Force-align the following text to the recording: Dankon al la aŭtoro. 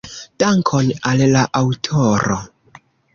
Dankon 0.43 0.87
al 1.11 1.21
la 1.35 1.43
aŭtoro. 1.59 2.39